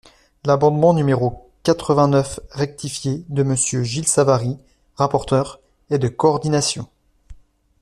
[0.45, 4.57] L’amendement numéro quatre-vingt-neuf rectifié de Monsieur Gilles Savary,
[4.97, 5.59] rapporteur,
[5.91, 6.87] est de coordination.